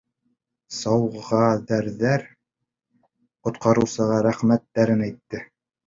Сауҙагәрҙәр 0.77 2.25
ҡотҡарыусыға 3.49 4.23
рәхмәттәрен 4.31 5.11
әйтте. 5.11 5.49